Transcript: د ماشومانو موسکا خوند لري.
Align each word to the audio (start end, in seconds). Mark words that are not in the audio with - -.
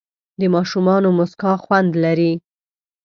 د 0.39 0.41
ماشومانو 0.55 1.07
موسکا 1.17 1.53
خوند 1.63 1.91
لري. 2.03 2.33